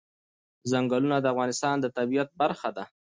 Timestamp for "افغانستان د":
1.33-1.85